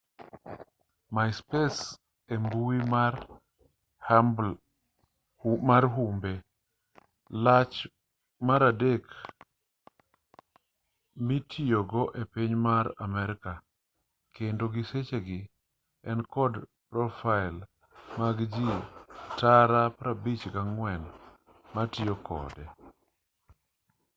[1.15, 1.83] myspace
[2.33, 2.79] e mbui
[5.67, 6.33] ma humbe
[7.43, 7.73] lach
[8.47, 9.05] mar adek
[11.27, 13.53] mitiyogo e piny mar amerka
[14.35, 15.39] kendo gi e sechegi
[16.09, 16.53] en kod
[16.91, 17.55] profail
[18.19, 18.67] mag ji
[19.39, 22.65] tara 54 matiyo kode